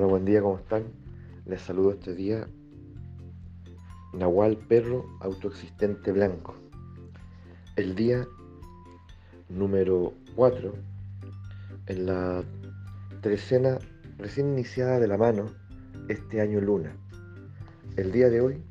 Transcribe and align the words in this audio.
Hola, 0.00 0.08
buen 0.08 0.24
día, 0.24 0.40
¿cómo 0.40 0.56
están? 0.56 0.84
Les 1.44 1.60
saludo 1.60 1.90
este 1.90 2.14
día. 2.14 2.48
Nahual 4.14 4.56
Perro 4.56 5.04
Autoexistente 5.20 6.10
Blanco. 6.10 6.54
El 7.76 7.94
día 7.94 8.26
número 9.50 10.14
4 10.36 10.72
en 11.88 12.06
la 12.06 12.42
trecena 13.20 13.76
recién 14.16 14.48
iniciada 14.54 14.98
de 15.00 15.06
la 15.06 15.18
mano 15.18 15.50
este 16.08 16.40
año 16.40 16.62
luna. 16.62 16.96
El 17.96 18.10
día 18.10 18.30
de 18.30 18.40
hoy, 18.40 18.62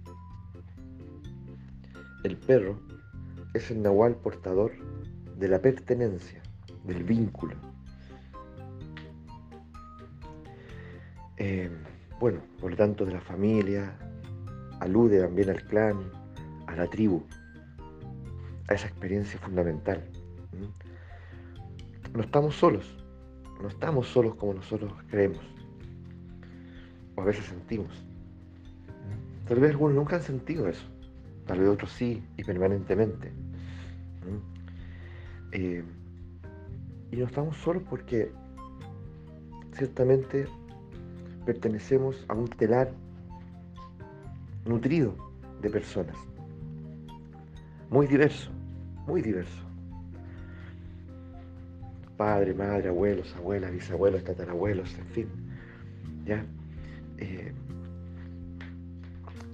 el 2.23 2.37
perro 2.37 2.79
es 3.53 3.69
el 3.69 3.83
nahual 3.83 4.15
portador 4.15 4.71
de 5.37 5.47
la 5.47 5.61
pertenencia, 5.61 6.41
del 6.85 7.03
vínculo. 7.03 7.68
Eh, 11.39 11.71
bueno, 12.19 12.41
por 12.59 12.71
lo 12.71 12.77
tanto, 12.77 13.05
de 13.05 13.13
la 13.13 13.21
familia, 13.21 13.97
alude 14.81 15.21
también 15.21 15.49
al 15.49 15.63
clan, 15.63 16.11
a 16.67 16.75
la 16.75 16.85
tribu, 16.87 17.23
a 18.67 18.73
esa 18.73 18.87
experiencia 18.87 19.39
fundamental. 19.39 20.03
No 22.13 22.21
estamos 22.21 22.55
solos, 22.55 22.97
no 23.61 23.69
estamos 23.69 24.07
solos 24.07 24.35
como 24.35 24.53
nosotros 24.53 24.91
creemos, 25.09 25.39
o 27.15 27.21
a 27.21 27.25
veces 27.25 27.45
sentimos. 27.45 28.05
Tal 29.47 29.59
vez 29.59 29.71
algunos 29.71 29.95
nunca 29.95 30.17
han 30.17 30.21
sentido 30.21 30.67
eso, 30.67 30.85
tal 31.45 31.59
vez 31.59 31.69
otros 31.69 31.91
sí 31.91 32.21
y 32.35 32.43
permanentemente. 32.43 33.31
Eh, 35.53 35.83
y 37.11 37.15
no 37.15 37.25
estamos 37.25 37.55
solos 37.57 37.81
porque 37.89 38.31
ciertamente 39.71 40.45
pertenecemos 41.49 42.23
a 42.27 42.35
un 42.35 42.47
telar 42.47 42.91
nutrido 44.65 45.15
de 45.63 45.69
personas, 45.71 46.15
muy 47.89 48.05
diverso, 48.05 48.51
muy 49.07 49.23
diverso. 49.23 49.63
Padre, 52.17 52.53
madre, 52.53 52.89
abuelos, 52.89 53.35
abuelas, 53.35 53.71
bisabuelos, 53.71 54.23
tatarabuelos, 54.23 54.95
en 54.99 55.07
fin, 55.07 55.27
¿ya? 56.23 56.45
Eh, 57.17 57.51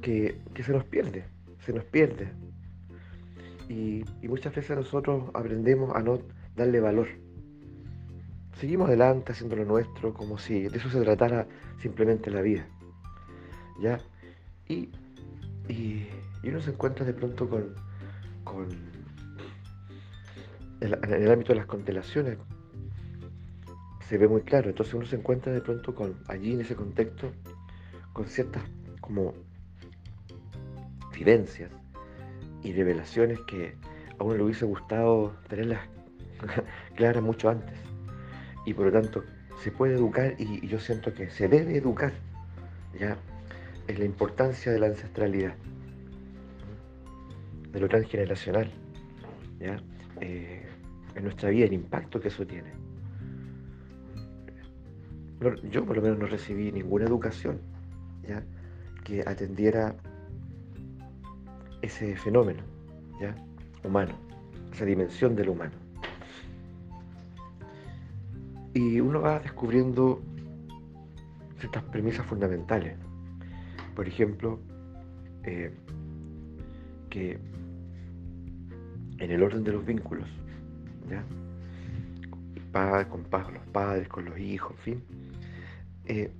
que, 0.01 0.35
se 0.65 0.73
nos 0.73 0.83
pierde, 0.83 1.23
se 1.59 1.71
nos 1.71 1.85
pierde. 1.85 2.27
Y, 3.69 4.03
y 4.21 4.27
muchas 4.27 4.53
veces 4.53 4.75
nosotros 4.75 5.31
aprendemos 5.33 5.95
a 5.95 6.01
no 6.01 6.19
darle 6.57 6.81
valor 6.81 7.07
seguimos 8.59 8.87
adelante 8.87 9.33
haciendo 9.33 9.55
lo 9.55 9.65
nuestro 9.65 10.13
como 10.13 10.37
si 10.37 10.67
de 10.67 10.77
eso 10.77 10.89
se 10.89 11.01
tratara 11.01 11.45
simplemente 11.85 12.31
la 12.31 12.41
vida. 12.41 12.65
¿Ya? 13.79 13.99
Y, 14.67 14.89
uno 16.43 16.59
se 16.59 16.71
encuentra 16.71 17.05
de 17.05 17.13
pronto 17.13 17.47
con, 17.47 17.75
con 18.43 18.67
en 20.81 21.13
el 21.23 21.31
ámbito 21.31 21.53
de 21.53 21.59
las 21.59 21.67
constelaciones, 21.67 22.39
se 24.07 24.17
ve 24.17 24.27
muy 24.27 24.41
claro. 24.41 24.69
Entonces 24.69 24.95
uno 24.95 25.05
se 25.05 25.15
encuentra 25.15 25.53
de 25.53 25.61
pronto 25.61 25.93
con 25.93 26.15
allí 26.27 26.53
en 26.53 26.61
ese 26.61 26.75
contexto 26.75 27.31
con 28.13 28.25
ciertas 28.25 28.63
como 28.99 29.33
vivencias 31.13 31.69
y 32.63 32.73
revelaciones 32.73 33.39
que 33.41 33.75
a 34.17 34.23
uno 34.23 34.37
le 34.37 34.43
hubiese 34.43 34.65
gustado 34.65 35.35
tenerlas 35.47 35.81
claras 36.95 37.21
mucho 37.21 37.49
antes 37.49 37.77
y 38.65 38.73
por 38.73 38.87
lo 38.87 39.01
tanto 39.01 39.23
se 39.63 39.71
puede 39.71 39.95
educar 39.95 40.35
y, 40.37 40.67
yo 40.67 40.79
siento 40.79 41.13
que 41.13 41.29
se 41.29 41.47
debe 41.47 41.77
educar 41.77 42.13
ya 42.99 43.17
en 43.87 43.99
la 43.99 44.05
importancia 44.05 44.71
de 44.71 44.79
la 44.79 44.87
ancestralidad, 44.87 45.55
de 47.71 47.79
lo 47.79 47.87
transgeneracional, 47.87 48.71
¿ya? 49.59 49.77
Eh, 50.21 50.65
en 51.15 51.23
nuestra 51.23 51.49
vida, 51.49 51.65
el 51.65 51.73
impacto 51.73 52.19
que 52.19 52.27
eso 52.27 52.45
tiene. 52.45 52.71
yo 55.69 55.85
por 55.85 55.95
lo 55.95 56.01
menos 56.01 56.17
no 56.17 56.25
recibí 56.25 56.71
ninguna 56.71 57.05
educación 57.05 57.59
¿ya? 58.27 58.43
que 59.03 59.21
atendiera 59.21 59.95
ese 61.81 62.15
fenómeno 62.15 62.63
¿ya? 63.19 63.35
humano, 63.83 64.15
esa 64.73 64.85
dimensión 64.85 65.35
del 65.35 65.49
humano. 65.49 65.84
Y 68.75 68.99
uno 68.99 69.21
va 69.21 69.39
descubriendo 69.39 70.21
ciertas 71.59 71.81
premisas 71.83 72.25
fundamentales. 72.25 72.97
Por 73.95 74.05
ejemplo, 74.05 74.59
eh, 75.43 75.73
que 77.09 77.39
en 79.17 79.31
el 79.31 79.41
orden 79.41 79.63
de 79.63 79.71
los 79.71 79.85
vínculos, 79.85 80.27
¿ya? 81.09 81.23
con 83.07 83.21
los 83.53 83.63
padres, 83.71 84.09
con 84.09 84.25
los 84.25 84.37
hijos, 84.37 84.73
en 84.73 84.83
fin, 84.83 85.03
eh, 86.07 86.33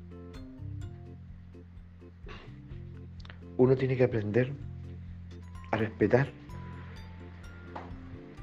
uno 3.56 3.78
tiene 3.78 3.95
que 3.95 4.03
aprender 4.03 4.51
a 5.72 5.78
respetar 5.78 6.28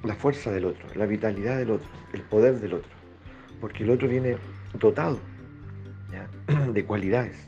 la 0.03 0.15
fuerza 0.15 0.51
del 0.51 0.65
otro, 0.65 0.89
la 0.95 1.05
vitalidad 1.05 1.59
del 1.59 1.73
otro, 1.73 1.91
el 2.15 2.23
poder 2.23 2.59
del 2.59 2.73
otro 2.73 3.02
porque 3.63 3.85
el 3.85 3.91
otro 3.91 4.09
viene 4.09 4.37
dotado 4.81 5.21
de 6.73 6.85
cualidades. 6.85 7.47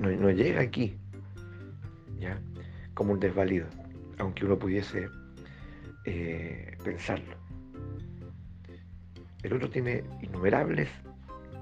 No, 0.00 0.30
llega 0.30 0.62
aquí 0.62 0.96
¿ya? 2.18 2.40
como 2.94 3.12
un 3.12 3.20
desvalido, 3.20 3.66
aunque 4.18 4.46
uno 4.46 4.58
pudiese 4.58 5.10
eh, 6.06 6.78
pensarlo. 6.82 7.36
El 9.42 9.52
otro 9.52 9.68
tiene 9.68 10.02
innumerables 10.22 10.88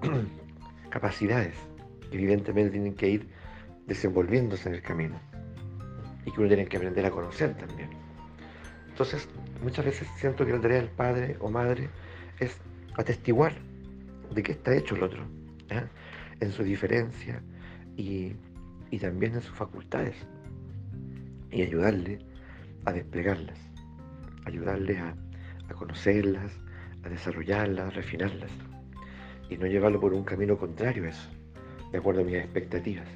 capacidades 0.90 1.56
que 2.08 2.16
evidentemente 2.16 2.70
tienen 2.70 2.94
que 2.94 3.08
ir 3.08 3.28
desenvolviéndose 3.88 4.68
en 4.68 4.76
el 4.76 4.82
camino 4.82 5.20
y 6.24 6.30
que 6.30 6.38
uno 6.38 6.46
tiene 6.46 6.66
que 6.66 6.76
aprender 6.76 7.04
a 7.04 7.10
conocer 7.10 7.56
también. 7.56 7.90
Entonces, 8.90 9.28
muchas 9.60 9.86
veces 9.86 10.06
siento 10.18 10.46
que 10.46 10.52
la 10.52 10.60
tarea 10.60 10.78
del 10.78 10.90
padre 10.90 11.36
o 11.40 11.50
madre 11.50 11.90
es 12.38 12.56
atestiguar 12.96 13.54
de 14.34 14.42
qué 14.42 14.52
está 14.52 14.74
hecho 14.74 14.96
el 14.96 15.02
otro, 15.02 15.26
en 16.40 16.52
su 16.52 16.62
diferencia 16.62 17.42
y, 17.96 18.34
también 19.00 19.34
en 19.34 19.40
sus 19.40 19.56
facultades, 19.56 20.16
y 21.50 21.62
ayudarle 21.62 22.18
a 22.84 22.92
desplegarlas, 22.92 23.58
ayudarle 24.44 24.98
a, 24.98 25.14
conocerlas, 25.74 26.52
a 27.02 27.08
desarrollarlas, 27.08 27.86
a 27.86 27.90
refinarlas, 27.90 28.50
y 29.48 29.56
no 29.56 29.66
llevarlo 29.66 29.98
por 29.98 30.12
un 30.12 30.22
camino 30.22 30.58
contrario 30.58 31.04
a 31.04 31.08
eso, 31.08 31.30
de 31.90 31.98
acuerdo 31.98 32.20
a 32.20 32.24
mis 32.24 32.34
expectativas. 32.34 33.08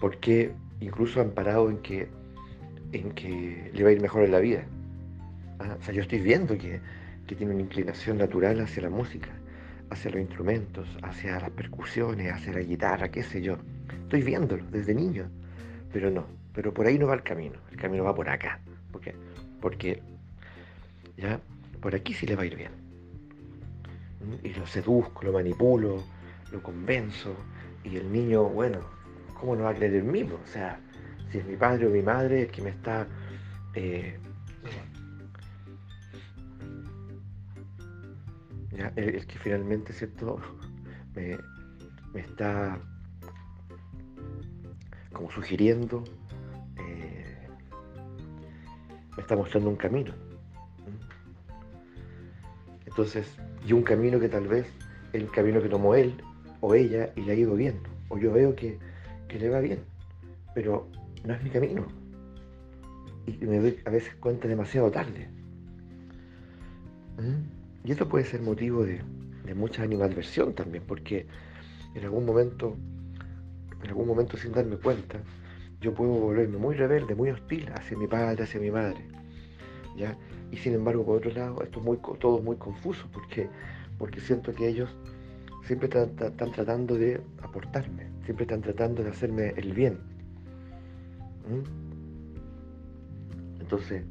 Porque 0.00 0.52
incluso 0.80 1.20
amparado 1.20 1.68
en 1.68 1.78
que, 1.78 2.08
en 2.92 3.10
que 3.12 3.70
le 3.74 3.82
va 3.82 3.90
a 3.90 3.92
ir 3.92 4.00
mejor 4.00 4.22
en 4.22 4.32
la 4.32 4.38
vida. 4.38 4.64
¿ah? 5.58 5.76
O 5.78 5.82
sea, 5.82 5.92
yo 5.92 6.02
estoy 6.02 6.20
viendo 6.20 6.56
que 6.56 6.80
que 7.26 7.34
tiene 7.34 7.52
una 7.52 7.62
inclinación 7.62 8.18
natural 8.18 8.60
hacia 8.60 8.82
la 8.82 8.90
música, 8.90 9.28
hacia 9.90 10.10
los 10.10 10.20
instrumentos, 10.20 10.86
hacia 11.02 11.38
las 11.40 11.50
percusiones, 11.50 12.32
hacia 12.32 12.52
la 12.52 12.60
guitarra, 12.60 13.10
qué 13.10 13.22
sé 13.22 13.42
yo. 13.42 13.58
Estoy 14.04 14.22
viéndolo 14.22 14.64
desde 14.70 14.94
niño, 14.94 15.30
pero 15.92 16.10
no, 16.10 16.26
pero 16.54 16.72
por 16.72 16.86
ahí 16.86 16.98
no 16.98 17.06
va 17.06 17.14
el 17.14 17.22
camino, 17.22 17.58
el 17.70 17.76
camino 17.76 18.04
va 18.04 18.14
por 18.14 18.28
acá, 18.28 18.60
porque, 18.90 19.14
porque 19.60 20.02
ya 21.16 21.40
por 21.80 21.94
aquí 21.94 22.14
sí 22.14 22.26
le 22.26 22.36
va 22.36 22.42
a 22.42 22.46
ir 22.46 22.56
bien. 22.56 22.72
Y 24.42 24.50
lo 24.54 24.66
seduzco, 24.66 25.24
lo 25.24 25.32
manipulo, 25.32 26.02
lo 26.52 26.62
convenzo, 26.62 27.34
y 27.84 27.96
el 27.96 28.12
niño, 28.12 28.44
bueno, 28.44 28.80
¿cómo 29.38 29.56
no 29.56 29.64
va 29.64 29.70
a 29.70 29.74
creer 29.74 29.96
en 29.96 30.10
mí? 30.10 30.22
O 30.22 30.46
sea, 30.46 30.78
si 31.30 31.38
es 31.38 31.46
mi 31.46 31.56
padre 31.56 31.86
o 31.86 31.90
mi 31.90 32.02
madre 32.02 32.42
el 32.42 32.48
que 32.48 32.62
me 32.62 32.70
está 32.70 33.06
eh, 33.74 34.18
El, 38.96 39.26
que 39.26 39.38
finalmente, 39.38 39.92
¿cierto? 39.92 40.40
Me, 41.14 41.38
está 42.20 42.78
como 45.12 45.30
sugiriendo, 45.30 46.04
eh, 46.78 47.48
me 49.16 49.22
está 49.22 49.36
mostrando 49.36 49.70
un 49.70 49.76
camino. 49.76 50.12
Entonces, 52.86 53.26
y 53.66 53.72
un 53.72 53.82
camino 53.82 54.20
que 54.20 54.28
tal 54.28 54.46
vez 54.46 54.66
el 55.12 55.30
camino 55.30 55.62
que 55.62 55.68
tomó 55.68 55.94
él 55.94 56.14
o 56.60 56.74
ella 56.74 57.10
y 57.16 57.22
le 57.22 57.32
ha 57.32 57.34
ido 57.34 57.54
bien, 57.54 57.78
o 58.08 58.18
yo 58.18 58.32
veo 58.32 58.54
que, 58.54 58.78
le 59.28 59.48
va 59.48 59.60
bien, 59.60 59.80
pero 60.54 60.88
no 61.24 61.34
es 61.34 61.42
mi 61.42 61.50
camino. 61.50 61.86
Y 63.26 63.32
me 63.46 63.58
doy 63.58 63.78
a 63.86 63.90
veces 63.90 64.14
cuenta 64.16 64.48
demasiado 64.48 64.90
tarde. 64.90 65.28
¿Mm? 67.18 67.61
Y 67.84 67.92
esto 67.92 68.08
puede 68.08 68.24
ser 68.24 68.42
motivo 68.42 68.84
de, 68.84 69.00
de 69.44 69.54
mucha 69.54 69.82
animadversión 69.82 70.54
también, 70.54 70.84
porque 70.86 71.26
en 71.94 72.04
algún 72.04 72.24
momento, 72.24 72.76
en 73.82 73.88
algún 73.88 74.06
momento 74.06 74.36
sin 74.36 74.52
darme 74.52 74.76
cuenta, 74.76 75.20
yo 75.80 75.92
puedo 75.92 76.12
volverme 76.12 76.58
muy 76.58 76.76
rebelde, 76.76 77.14
muy 77.14 77.30
hostil 77.30 77.68
hacia 77.74 77.98
mi 77.98 78.06
padre, 78.06 78.44
hacia 78.44 78.60
mi 78.60 78.70
madre. 78.70 79.04
¿ya? 79.96 80.16
Y 80.50 80.56
sin 80.56 80.74
embargo, 80.74 81.04
por 81.04 81.16
otro 81.18 81.32
lado, 81.32 81.62
esto 81.62 81.80
es 81.80 81.84
muy, 81.84 81.98
todo 82.20 82.40
muy 82.40 82.56
confuso, 82.56 83.08
porque, 83.12 83.48
porque 83.98 84.20
siento 84.20 84.54
que 84.54 84.68
ellos 84.68 84.94
siempre 85.64 85.88
están, 85.88 86.52
tratando 86.52 86.96
de 86.96 87.20
aportarme, 87.42 88.08
siempre 88.24 88.44
están 88.44 88.62
tratando 88.62 89.02
de 89.02 89.10
hacerme 89.10 89.54
el 89.56 89.72
bien. 89.72 89.98
Entonces, 93.60 94.04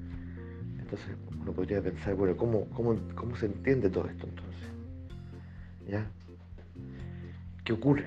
entonces 0.80 1.16
uno 1.42 1.54
podría 1.54 1.82
pensar, 1.82 2.16
bueno, 2.16 2.38
¿cómo, 2.38 2.68
cómo, 2.70 3.36
se 3.36 3.48
entiende 3.48 3.90
todo 3.90 4.08
esto 4.08 4.28
entonces? 4.28 4.70
¿Ya? 5.88 6.06
¿Qué 7.64 7.74
ocurre? 7.74 8.06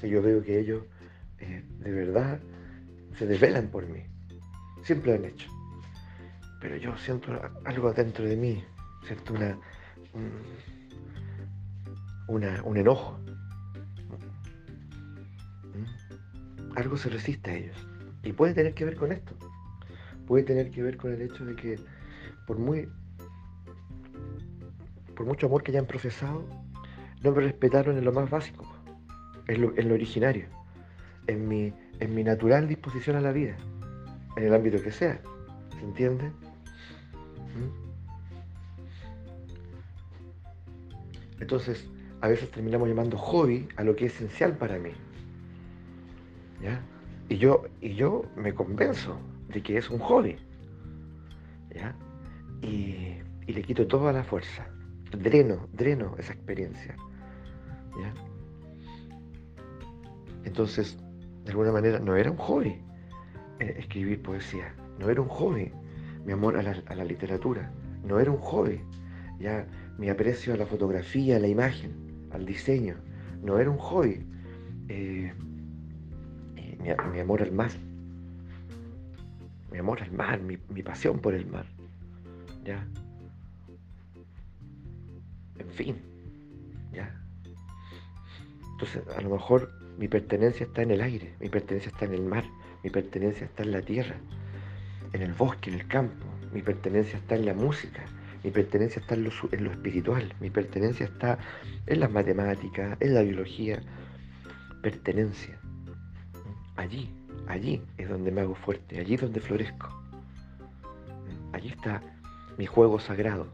Si 0.00 0.08
yo 0.08 0.20
veo 0.20 0.42
que 0.42 0.58
ellos 0.58 0.82
eh, 1.38 1.62
de 1.78 1.92
verdad 1.92 2.40
se 3.16 3.26
desvelan 3.26 3.68
por 3.68 3.86
mí, 3.86 4.02
siempre 4.82 5.12
lo 5.12 5.18
han 5.18 5.24
hecho. 5.32 5.48
Pero 6.60 6.76
yo 6.76 6.96
siento 6.96 7.30
algo 7.64 7.92
dentro 7.92 8.24
de 8.24 8.36
mí, 8.36 8.64
siento 9.06 9.34
una, 9.34 9.58
un 12.64 12.76
enojo. 12.76 13.18
¿Mm? 15.74 16.78
Algo 16.78 16.96
se 16.96 17.10
resiste 17.10 17.50
a 17.50 17.54
ellos. 17.54 17.76
Y 18.24 18.32
puede 18.32 18.54
tener 18.54 18.74
que 18.74 18.84
ver 18.84 18.96
con 18.96 19.12
esto. 19.12 19.36
Puede 20.26 20.44
tener 20.44 20.70
que 20.70 20.82
ver 20.82 20.96
con 20.96 21.12
el 21.12 21.22
hecho 21.22 21.44
de 21.44 21.54
que 21.54 21.78
por 22.46 22.58
muy 22.58 22.88
por 25.14 25.26
mucho 25.26 25.46
amor 25.46 25.62
que 25.62 25.70
hayan 25.70 25.86
profesado, 25.86 26.44
no 27.22 27.32
me 27.32 27.40
respetaron 27.40 27.96
en 27.96 28.04
lo 28.04 28.12
más 28.12 28.28
básico, 28.28 28.64
en 29.46 29.62
lo, 29.62 29.76
en 29.76 29.88
lo 29.88 29.94
originario, 29.94 30.46
en 31.26 31.48
mi, 31.48 31.72
en 32.00 32.14
mi 32.14 32.24
natural 32.24 32.68
disposición 32.68 33.16
a 33.16 33.20
la 33.20 33.32
vida, 33.32 33.56
en 34.36 34.44
el 34.44 34.54
ámbito 34.54 34.82
que 34.82 34.90
sea. 34.90 35.20
¿Se 35.70 35.80
entiende? 35.80 36.28
¿Mm? 37.54 37.84
Entonces, 41.40 41.88
a 42.20 42.28
veces 42.28 42.50
terminamos 42.50 42.88
llamando 42.88 43.16
hobby 43.18 43.68
a 43.76 43.84
lo 43.84 43.94
que 43.96 44.06
es 44.06 44.14
esencial 44.14 44.56
para 44.56 44.78
mí. 44.78 44.90
¿Ya? 46.62 46.80
Y 47.28 47.36
yo, 47.38 47.64
y 47.80 47.94
yo 47.94 48.24
me 48.36 48.54
convenzo 48.54 49.18
de 49.48 49.62
que 49.62 49.76
es 49.78 49.90
un 49.90 49.98
hobby. 49.98 50.36
¿Ya? 51.74 51.94
Y, 52.64 53.52
le 53.52 53.62
quito 53.62 53.86
toda 53.86 54.12
la 54.12 54.24
fuerza. 54.24 54.66
Dreno, 55.10 55.68
dreno 55.72 56.16
esa 56.18 56.32
experiencia. 56.32 56.96
¿Ya? 58.00 58.14
Entonces, 60.44 60.98
de 61.44 61.50
alguna 61.50 61.72
manera, 61.72 61.98
no 62.00 62.16
era 62.16 62.30
un 62.30 62.36
hobby 62.38 62.80
eh, 63.60 63.76
escribir 63.78 64.22
poesía. 64.22 64.74
No 64.98 65.10
era 65.10 65.20
un 65.20 65.28
hobby 65.28 65.70
mi 66.24 66.32
amor 66.32 66.56
a 66.56 66.62
la, 66.62 67.04
literatura. 67.04 67.70
No 68.04 68.18
era 68.18 68.30
un 68.30 68.38
hobby. 68.38 68.80
Ya 69.38 69.66
mi 69.98 70.08
aprecio 70.08 70.54
a 70.54 70.56
la 70.56 70.66
fotografía, 70.66 71.36
a 71.36 71.40
la 71.40 71.48
imagen 71.48 71.92
al 72.30 72.46
diseño. 72.46 72.96
No 73.42 73.58
era 73.58 73.70
un 73.70 73.78
hobby. 73.78 74.26
Eh, 74.88 75.32
mi, 76.80 77.20
amor 77.20 77.42
al 77.42 77.52
mar. 77.52 77.70
Mi 79.70 79.78
amor 79.78 80.02
al 80.02 80.12
mar, 80.12 80.40
mi, 80.40 80.56
pasión 80.82 81.18
por 81.18 81.34
el 81.34 81.46
mar. 81.46 81.66
¿Ya? 82.64 82.86
En 85.58 85.70
fin. 85.70 85.96
¿Ya? 86.92 87.14
Entonces, 88.72 89.02
a 89.16 89.20
lo 89.20 89.30
mejor 89.30 89.70
mi 89.98 90.08
pertenencia 90.08 90.66
está 90.66 90.82
en 90.82 90.90
el 90.90 91.00
aire, 91.00 91.34
mi 91.40 91.48
pertenencia 91.48 91.90
está 91.90 92.06
en 92.06 92.14
el 92.14 92.22
mar, 92.22 92.44
mi 92.82 92.90
pertenencia 92.90 93.46
está 93.46 93.62
en 93.62 93.72
la 93.72 93.82
tierra, 93.82 94.16
en 95.12 95.22
el 95.22 95.32
bosque, 95.32 95.70
en 95.70 95.80
el 95.80 95.86
campo, 95.86 96.26
mi 96.52 96.62
pertenencia 96.62 97.18
está 97.18 97.36
en 97.36 97.46
la 97.46 97.54
música, 97.54 98.04
mi 98.42 98.50
pertenencia 98.50 99.00
está 99.00 99.14
en 99.14 99.24
lo, 99.24 99.30
espiritual, 99.30 100.34
mi 100.40 100.50
pertenencia 100.50 101.06
está 101.06 101.38
en 101.86 102.00
las 102.00 102.10
matemáticas, 102.10 102.96
en 103.00 103.14
la 103.14 103.22
biología. 103.22 103.80
Pertenencia. 104.82 105.58
Allí, 106.76 107.08
allí 107.46 107.82
es 107.96 108.08
donde 108.08 108.30
me 108.30 108.42
hago 108.42 108.54
fuerte, 108.54 109.00
allí 109.00 109.14
es 109.14 109.20
donde 109.22 109.40
florezco. 109.40 109.88
Allí 111.52 111.68
está 111.68 112.02
mi 112.58 112.66
juego 112.66 112.98
sagrado. 112.98 113.46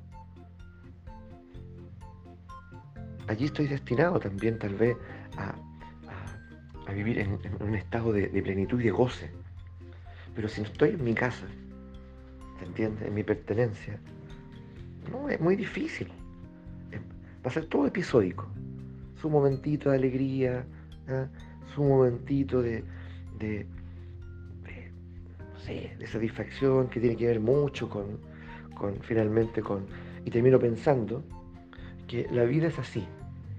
Allí 3.26 3.44
estoy 3.44 3.68
destinado 3.68 4.18
también 4.18 4.58
tal 4.58 4.74
vez 4.74 4.96
a, 5.36 5.54
vivir 6.92 7.20
en, 7.20 7.38
un 7.60 7.76
estado 7.76 8.12
de, 8.12 8.26
plenitud 8.42 8.80
y 8.80 8.84
de 8.84 8.90
goce. 8.90 9.30
Pero 10.34 10.48
si 10.48 10.60
no 10.60 10.66
estoy 10.66 10.90
en 10.90 11.04
mi 11.04 11.14
casa, 11.14 11.46
¿te 12.58 12.64
entiendes? 12.64 13.06
En 13.06 13.14
mi 13.14 13.22
pertenencia, 13.22 14.00
no, 15.12 15.28
es 15.28 15.40
muy 15.40 15.54
difícil. 15.54 16.08
Va 17.46 17.50
a 17.50 17.50
ser 17.50 17.66
todo 17.66 17.86
episódico. 17.86 18.48
Su 19.20 19.30
momentito 19.30 19.90
de 19.90 19.96
alegría, 19.96 20.66
¿ah? 21.08 21.28
su 21.74 21.84
momentito 21.84 22.60
de, 22.60 22.82
de 23.38 23.66
satisfacción 26.06 26.88
que 26.88 26.98
tiene 26.98 27.16
que 27.16 27.26
ver 27.26 27.40
mucho 27.40 27.88
con, 27.88 28.18
con, 28.80 28.98
finalmente 29.02 29.60
con... 29.60 29.86
Y 30.24 30.30
termino 30.30 30.58
pensando 30.58 31.22
que 32.08 32.26
la 32.32 32.44
vida 32.44 32.68
es 32.68 32.78
así, 32.78 33.06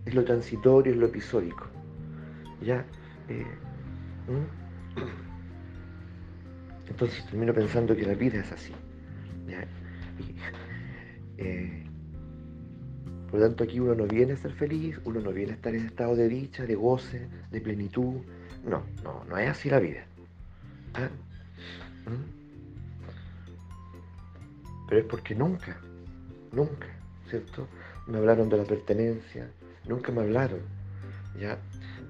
es 0.05 0.15
lo 0.15 0.25
transitorio, 0.25 0.91
es 0.91 0.99
lo 0.99 1.05
episódico. 1.05 1.67
¿Ya? 2.61 2.83
Eh, 3.29 3.45
Entonces 6.89 7.25
termino 7.27 7.53
pensando 7.53 7.95
que 7.95 8.03
la 8.03 8.15
vida 8.15 8.39
es 8.39 8.51
así. 8.51 8.73
Eh, 11.37 11.83
por 13.29 13.39
lo 13.39 13.47
tanto, 13.47 13.63
aquí 13.63 13.79
uno 13.79 13.95
no 13.95 14.05
viene 14.05 14.33
a 14.33 14.37
ser 14.37 14.51
feliz, 14.51 14.99
uno 15.05 15.21
no 15.21 15.31
viene 15.31 15.53
a 15.53 15.55
estar 15.55 15.73
en 15.73 15.85
estado 15.85 16.15
de 16.15 16.27
dicha, 16.27 16.65
de 16.65 16.75
goce, 16.75 17.27
de 17.51 17.61
plenitud. 17.61 18.21
No, 18.65 18.83
no, 19.03 19.23
no 19.27 19.37
es 19.37 19.49
así 19.49 19.69
la 19.69 19.79
vida. 19.79 20.03
¿Ah? 20.93 21.09
Pero 24.91 25.03
es 25.03 25.07
porque 25.07 25.33
nunca, 25.33 25.79
nunca, 26.51 26.87
¿cierto? 27.29 27.69
Me 28.07 28.17
hablaron 28.17 28.49
de 28.49 28.57
la 28.57 28.65
pertenencia, 28.65 29.49
nunca 29.87 30.11
me 30.11 30.19
hablaron, 30.19 30.59
¿ya? 31.39 31.57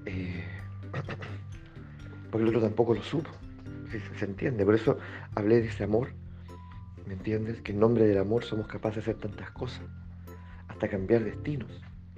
Eh, 0.06 0.44
porque 2.32 2.42
el 2.42 2.48
otro 2.48 2.60
tampoco 2.60 2.94
lo 2.94 3.02
supo, 3.04 3.30
se 4.18 4.24
entiende? 4.24 4.64
Por 4.64 4.74
eso 4.74 4.98
hablé 5.36 5.60
de 5.60 5.68
ese 5.68 5.84
amor 5.84 6.08
¿Me 7.06 7.14
entiendes? 7.14 7.60
Que 7.60 7.72
en 7.72 7.80
nombre 7.80 8.06
del 8.06 8.18
amor 8.18 8.44
somos 8.44 8.66
capaces 8.66 9.04
de 9.04 9.10
hacer 9.12 9.16
tantas 9.16 9.50
cosas, 9.50 9.82
hasta 10.68 10.88
cambiar 10.88 11.24
destinos, 11.24 11.70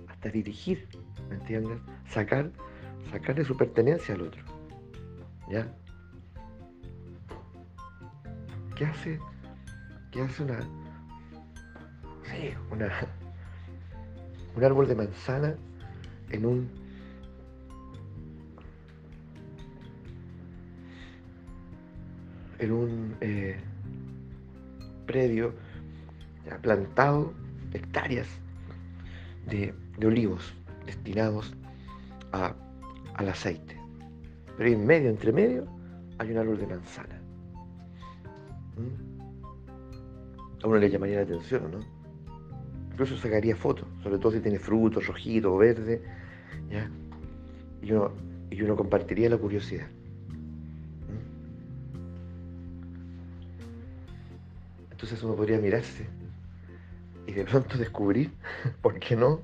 hasta 0.08 0.28
dirigir, 0.28 0.88
¿me 1.28 1.36
entiendes? 1.36 1.78
Sacar, 2.08 2.50
sacarle 3.10 3.44
su 3.44 3.56
pertenencia 3.56 4.14
al 4.14 4.22
otro. 4.22 4.42
¿Ya? 5.50 5.66
¿Qué 8.76 8.84
hace? 8.84 9.18
¿Qué 10.14 10.22
hace 10.22 10.44
una. 10.44 10.60
Sí, 12.22 12.54
una. 12.70 12.88
Un 14.54 14.62
árbol 14.62 14.86
de 14.86 14.94
manzana 14.94 15.56
en 16.30 16.46
un. 16.46 16.70
En 22.60 22.70
un. 22.70 23.16
Eh, 23.20 23.56
predio 25.04 25.52
plantado 26.62 27.34
hectáreas 27.72 28.28
de, 29.46 29.74
olivos 30.06 30.54
destinados 30.86 31.56
al 32.30 33.28
aceite. 33.28 33.76
Pero 34.56 34.70
en 34.70 34.86
medio, 34.86 35.10
entre 35.10 35.32
medio, 35.32 35.66
hay 36.18 36.30
un 36.30 36.38
árbol 36.38 36.58
de 36.58 36.66
manzana. 36.68 37.20
¿Mm? 38.76 39.03
A 40.64 40.66
uno 40.66 40.78
le 40.78 40.88
llamaría 40.88 41.16
la 41.16 41.24
atención, 41.24 41.70
¿no? 41.70 41.80
Incluso 42.90 43.18
sacaría 43.18 43.54
fotos, 43.54 43.86
sobre 44.02 44.16
todo 44.16 44.32
si 44.32 44.40
tiene 44.40 44.58
frutos, 44.58 45.06
rojito 45.06 45.52
o 45.52 45.58
verde, 45.58 46.00
Y 47.82 47.92
uno, 47.92 48.12
y 48.50 48.62
uno 48.62 48.74
compartiría 48.74 49.28
la 49.28 49.36
curiosidad. 49.36 49.86
Entonces 54.90 55.22
uno 55.22 55.34
podría 55.34 55.58
mirarse 55.58 56.06
y 57.26 57.32
de 57.32 57.44
pronto 57.44 57.76
descubrir, 57.84 58.30
¿por 58.80 58.98
qué 58.98 59.16
no? 59.16 59.40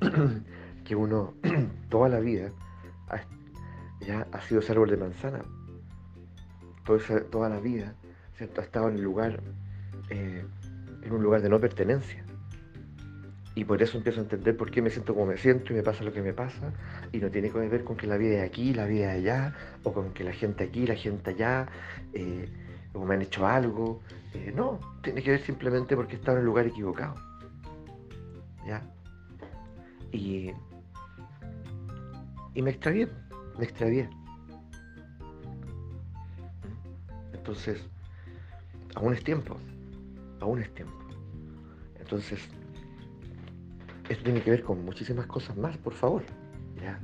que 0.84 0.96
uno 0.96 1.34
toda 1.90 2.08
la 2.08 2.18
vida 2.18 2.50
ha, 3.06 3.20
ya 4.04 4.26
ha 4.32 4.40
sido 4.40 4.60
ese 4.60 4.72
árbol 4.72 4.90
de 4.90 4.96
manzana. 4.96 5.44
Toda, 6.84 7.48
la 7.48 7.60
vida 7.60 7.94
ha 8.40 8.44
estado 8.44 8.88
en, 8.88 9.00
lugar, 9.00 9.40
eh, 10.10 10.44
en 11.02 11.12
un 11.12 11.22
lugar 11.22 11.42
de 11.42 11.48
no 11.48 11.60
pertenencia. 11.60 12.24
Y 13.56 13.64
por 13.64 13.82
eso 13.82 13.96
empiezo 13.96 14.20
a 14.20 14.24
entender 14.24 14.54
por 14.54 14.70
qué 14.70 14.82
me 14.82 14.90
siento 14.90 15.14
como 15.14 15.26
me 15.26 15.38
siento 15.38 15.72
y 15.72 15.76
me 15.76 15.82
pasa 15.82 16.04
lo 16.04 16.12
que 16.12 16.20
me 16.20 16.34
pasa. 16.34 16.74
Y 17.10 17.18
no 17.18 17.30
tiene 17.30 17.50
que 17.50 17.58
ver 17.58 17.84
con 17.84 17.96
que 17.96 18.06
la 18.06 18.18
vida 18.18 18.42
es 18.42 18.50
aquí, 18.50 18.74
la 18.74 18.84
vida 18.84 19.14
es 19.14 19.20
allá, 19.20 19.54
o 19.82 19.94
con 19.94 20.12
que 20.12 20.24
la 20.24 20.32
gente 20.32 20.64
aquí, 20.64 20.86
la 20.86 20.94
gente 20.94 21.30
allá, 21.30 21.66
eh, 22.12 22.50
o 22.92 23.04
me 23.06 23.14
han 23.14 23.22
hecho 23.22 23.46
algo. 23.46 24.02
Eh, 24.34 24.52
no, 24.54 24.78
tiene 25.02 25.22
que 25.22 25.30
ver 25.30 25.40
simplemente 25.40 25.96
porque 25.96 26.16
he 26.16 26.18
estado 26.18 26.36
en 26.36 26.40
el 26.42 26.46
lugar 26.46 26.66
equivocado. 26.66 27.14
¿Ya? 28.66 28.82
Y, 30.12 30.50
y 32.52 32.60
me 32.60 32.70
extravié, 32.70 33.08
me 33.58 33.64
extravié. 33.64 34.10
Entonces, 37.32 37.80
aún 38.96 39.14
es 39.14 39.24
tiempo, 39.24 39.56
aún 40.46 40.62
es 40.62 40.72
tiempo. 40.74 40.96
Entonces, 41.98 42.40
esto 44.08 44.24
tiene 44.24 44.40
que 44.40 44.50
ver 44.50 44.62
con 44.62 44.84
muchísimas 44.84 45.26
cosas 45.26 45.56
más, 45.56 45.76
por 45.78 45.92
favor. 45.92 46.22
¿ya? 46.80 47.00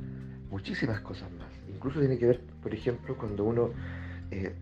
Muchísimas 0.50 1.00
cosas 1.00 1.30
más. 1.32 1.52
Incluso 1.68 1.98
tiene 1.98 2.18
que 2.18 2.26
ver, 2.26 2.40
por 2.62 2.72
ejemplo, 2.72 3.16
cuando 3.16 3.44
uno 3.44 3.70
eh, 4.30 4.54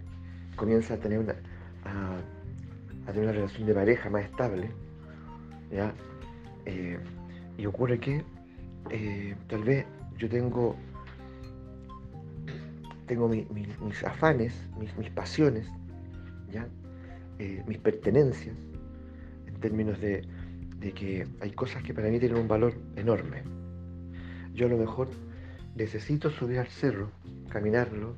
comienza 0.57 0.95
a 0.95 0.97
tener 0.97 1.19
una, 1.19 1.35
a, 1.85 3.13
tener 3.13 3.25
una 3.25 3.33
relación 3.33 3.67
de 3.67 3.75
pareja 3.75 4.09
más 4.09 4.25
estable, 4.25 4.71
¿ya? 5.71 5.93
Eh, 6.65 6.99
y 7.59 7.67
ocurre 7.67 7.99
que 7.99 8.25
eh, 8.91 9.37
tal 9.49 9.65
vez 9.65 9.85
yo 10.17 10.29
tengo, 10.29 10.77
tengo 13.07 13.29
mis 13.29 14.05
afanes, 14.05 14.55
mis, 14.79 14.97
mis 14.97 15.11
pasiones, 15.11 15.67
¿ya? 16.51 16.67
mis 17.67 17.79
pertenencias, 17.79 18.55
en 18.55 18.70
términos 19.61 20.01
de, 20.01 20.27
de 20.79 20.93
que 20.93 21.27
hay 21.41 21.51
cosas 21.53 21.83
que 21.83 21.95
para 21.95 22.09
mí 22.09 22.19
tienen 22.19 22.39
un 22.39 22.49
valor 22.49 22.75
enorme. 22.97 23.43
Yo 24.55 24.67
a 24.67 24.71
lo 24.71 24.79
mejor 24.79 25.09
necesito 25.77 26.31
subir 26.31 26.59
al 26.59 26.69
cerro, 26.69 27.11
caminarlo, 27.51 28.17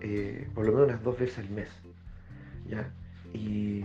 eh, 0.00 0.48
por 0.54 0.66
lo 0.66 0.72
menos 0.72 0.88
unas 0.88 1.02
dos 1.02 1.18
veces 1.18 1.38
al 1.38 1.50
mes. 1.50 1.68
¿ya? 2.68 2.90
Y, 3.32 3.84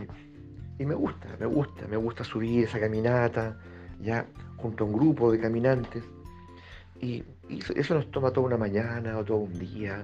me 0.79 0.95
gusta, 0.95 1.27
me 1.39 1.45
gusta, 1.45 1.87
me 1.87 1.95
gusta 1.95 2.23
subir 2.25 2.65
esa 2.65 2.79
caminata, 2.79 3.57
ya 4.01 4.25
junto 4.57 4.83
a 4.83 4.87
un 4.87 4.93
grupo 4.93 5.31
de 5.31 5.39
caminantes. 5.39 6.03
Y, 6.99 7.23
eso 7.75 7.95
nos 7.95 8.09
toma 8.11 8.31
toda 8.31 8.47
una 8.47 8.57
mañana 8.57 9.17
o 9.17 9.23
todo 9.23 9.37
un 9.37 9.59
día, 9.59 10.03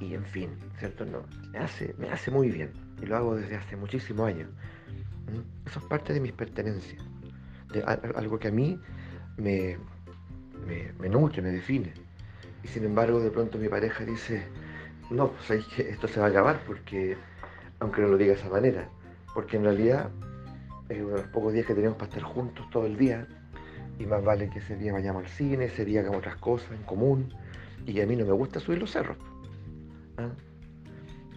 y 0.00 0.14
en 0.14 0.24
fin, 0.24 0.50
¿cierto? 0.78 1.04
No, 1.04 1.22
me 1.50 1.58
hace, 1.58 1.94
me 1.98 2.08
hace 2.08 2.30
muy 2.30 2.50
bien, 2.50 2.70
y 3.02 3.06
lo 3.06 3.16
hago 3.16 3.36
desde 3.36 3.56
hace 3.56 3.76
muchísimos 3.76 4.28
años. 4.28 4.48
Eso 5.66 5.78
es 5.78 5.84
parte 5.86 6.12
de 6.12 6.20
mis 6.20 6.32
pertenencias 6.32 7.02
algo 7.82 8.38
que 8.38 8.48
a 8.48 8.50
mí 8.50 8.78
me, 9.36 9.76
me, 10.98 11.08
nutre, 11.08 11.42
me 11.42 11.50
define. 11.50 11.92
Y 12.62 12.68
sin 12.68 12.84
embargo, 12.84 13.20
de 13.20 13.30
pronto 13.30 13.58
mi 13.58 13.68
pareja 13.68 14.04
dice, 14.04 14.46
no, 15.10 15.32
pues 15.32 15.64
que 15.66 15.90
esto 15.90 16.08
se 16.08 16.20
va 16.20 16.26
a 16.26 16.28
acabar 16.30 16.60
porque, 16.66 17.16
aunque 17.80 18.02
no 18.02 18.08
lo 18.08 18.16
diga 18.16 18.34
de 18.34 18.40
esa 18.40 18.48
manera, 18.48 18.88
porque 19.34 19.56
en 19.56 19.64
realidad 19.64 20.10
es 20.88 21.00
uno 21.00 21.16
de 21.16 21.22
los 21.22 21.30
pocos 21.30 21.52
días 21.52 21.66
que 21.66 21.74
tenemos 21.74 21.96
para 21.96 22.08
estar 22.08 22.22
juntos 22.22 22.68
todo 22.70 22.86
el 22.86 22.96
día 22.96 23.26
y 23.98 24.06
más 24.06 24.22
vale 24.24 24.50
que 24.50 24.58
ese 24.58 24.76
día 24.76 24.92
vayamos 24.92 25.24
al 25.24 25.30
cine, 25.30 25.66
ese 25.66 25.84
día 25.84 26.00
hagamos 26.00 26.18
otras 26.18 26.36
cosas 26.36 26.70
en 26.72 26.82
común 26.82 27.32
y 27.86 28.00
a 28.00 28.06
mí 28.06 28.16
no 28.16 28.24
me 28.24 28.32
gusta 28.32 28.60
subir 28.60 28.78
los 28.78 28.90
cerros. 28.90 29.16
¿ah? 30.18 30.30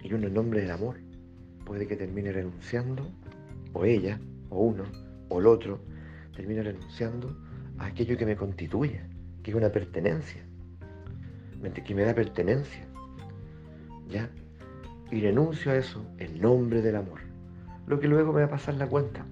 Y 0.04 0.14
uno 0.14 0.28
en 0.28 0.34
nombre 0.34 0.62
del 0.62 0.72
amor 0.72 0.98
puede 1.66 1.88
que 1.88 1.98
termine 1.98 2.32
renunciando, 2.32 3.12
o 3.78 3.86
ella, 3.86 4.20
o 4.50 4.64
uno, 4.64 4.84
o 5.30 5.40
el 5.40 5.48
otro, 5.48 5.80
termino 6.36 6.64
renunciando 6.64 7.38
a 7.78 7.88
aquello 7.88 8.18
que 8.18 8.26
me 8.26 8.36
constituye, 8.36 9.02
que 9.44 9.52
es 9.52 9.58
una 9.58 9.72
pertenencia, 9.72 10.44
que 11.86 11.96
me 11.96 12.04
da 12.04 12.14
pertenencia. 12.14 12.86
¿Ya? 14.10 14.30
Y 15.12 15.22
renuncio 15.22 15.72
a 15.72 15.76
eso 15.76 16.06
en 16.18 16.42
nombre 16.42 16.82
del 16.82 16.96
amor. 16.96 17.20
Lo 17.88 18.00
que 18.00 18.08
luego 18.08 18.34
me 18.34 18.42
va 18.42 18.48
a 18.48 18.52
pasar 18.52 18.76
la 18.76 18.88
cuenta. 18.88 19.26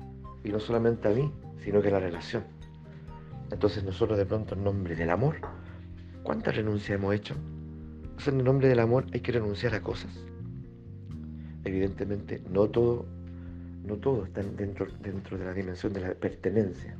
Y 0.43 0.49
no 0.49 0.59
solamente 0.59 1.07
a 1.07 1.11
mí, 1.11 1.31
sino 1.63 1.81
que 1.81 1.87
a 1.87 1.91
la 1.91 1.99
relación. 1.99 2.43
Entonces 3.51 3.83
nosotros 3.83 4.17
de 4.17 4.25
pronto 4.25 4.55
en 4.55 4.63
nombre 4.63 4.95
del 4.95 5.09
amor, 5.09 5.35
¿cuántas 6.23 6.55
renuncias 6.55 6.97
hemos 6.97 7.13
hecho? 7.13 7.35
en 8.27 8.43
nombre 8.43 8.69
del 8.69 8.79
amor 8.79 9.05
hay 9.13 9.19
que 9.19 9.33
renunciar 9.33 9.75
a 9.75 9.81
cosas. 9.81 10.11
Evidentemente 11.63 12.41
no 12.49 12.69
todo 12.69 13.05
no 13.85 13.95
todo 13.97 14.25
está 14.25 14.41
dentro, 14.41 14.87
dentro 14.99 15.37
de 15.37 15.45
la 15.45 15.53
dimensión 15.53 15.93
de 15.93 16.01
la 16.01 16.13
pertenencia. 16.13 16.95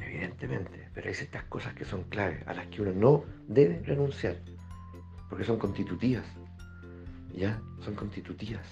Evidentemente, 0.00 0.88
pero 0.94 1.08
hay 1.08 1.14
ciertas 1.14 1.44
cosas 1.44 1.74
que 1.74 1.84
son 1.84 2.04
claves, 2.04 2.46
a 2.46 2.54
las 2.54 2.66
que 2.68 2.82
uno 2.82 2.92
no 2.92 3.24
debe 3.48 3.82
renunciar, 3.84 4.36
porque 5.28 5.44
son 5.44 5.58
constitutivas. 5.58 6.24
¿Ya? 7.34 7.60
Son 7.80 7.94
constitutivas. 7.94 8.66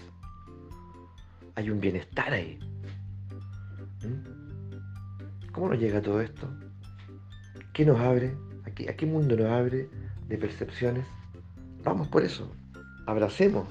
Hay 1.54 1.70
un 1.70 1.80
bienestar 1.80 2.32
ahí. 2.32 2.58
¿Mm? 4.02 5.52
¿Cómo 5.52 5.68
nos 5.68 5.78
llega 5.78 6.00
todo 6.00 6.20
esto? 6.20 6.48
¿Qué 7.72 7.84
nos 7.84 8.00
abre? 8.00 8.34
¿A 8.64 8.70
qué, 8.70 8.88
¿A 8.88 8.96
qué 8.96 9.06
mundo 9.06 9.36
nos 9.36 9.46
abre 9.46 9.88
de 10.28 10.38
percepciones? 10.38 11.06
Vamos 11.82 12.08
por 12.08 12.22
eso. 12.24 12.50
Abracemos 13.06 13.68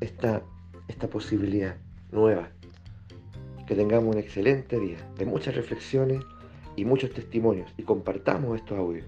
esta, 0.00 0.42
esta 0.88 1.08
posibilidad 1.08 1.76
nueva. 2.12 2.48
Que 3.66 3.74
tengamos 3.74 4.14
un 4.14 4.20
excelente 4.20 4.78
día 4.78 4.98
de 5.18 5.26
muchas 5.26 5.54
reflexiones 5.54 6.22
y 6.76 6.84
muchos 6.84 7.12
testimonios 7.12 7.72
y 7.76 7.82
compartamos 7.82 8.56
estos 8.56 8.78
audios. 8.78 9.06